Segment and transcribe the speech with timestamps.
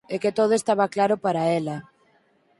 [0.13, 1.77] E que todo estaba claro para ela.